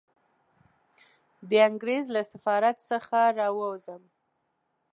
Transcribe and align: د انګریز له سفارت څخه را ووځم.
د 1.49 1.51
انګریز 1.67 2.05
له 2.15 2.21
سفارت 2.31 2.77
څخه 2.89 3.17
را 3.39 3.47
ووځم. 3.57 4.01